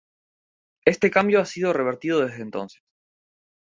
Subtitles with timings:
[0.83, 2.81] Este cambio ha sido revertido desde entonces.